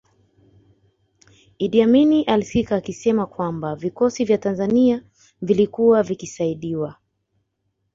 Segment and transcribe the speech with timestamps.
[1.59, 5.03] Idi Amin alisikika akisema kwamba vikosi vya Tanzania
[5.41, 6.95] vilikuwa vikisaidiwa